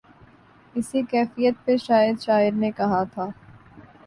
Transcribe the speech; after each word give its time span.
اسی 0.75 0.99
کیفیت 1.11 1.55
پہ 1.65 1.75
شاید 1.77 2.15
شاعر 2.21 2.51
نے 2.53 2.71
کہا 2.77 3.03
تھا۔ 3.13 3.27